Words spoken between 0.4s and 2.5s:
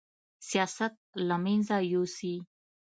سیاست له منځه یوسي